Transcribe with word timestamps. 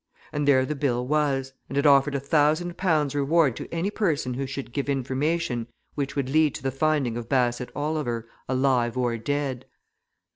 And 0.33 0.47
there 0.47 0.65
the 0.65 0.73
bill 0.73 1.05
was, 1.05 1.53
and 1.69 1.77
it 1.77 1.85
offered 1.85 2.15
a 2.15 2.19
thousand 2.19 2.75
pounds 2.75 3.13
reward 3.13 3.55
to 3.57 3.71
any 3.71 3.91
person 3.91 4.33
who 4.33 4.47
should 4.47 4.73
give 4.73 4.89
information 4.89 5.67
which 5.93 6.15
would 6.15 6.27
lead 6.27 6.55
to 6.55 6.63
the 6.63 6.71
finding 6.71 7.17
of 7.17 7.29
Bassett 7.29 7.69
Oliver, 7.75 8.27
alive 8.49 8.97
or 8.97 9.15
dead. 9.19 9.67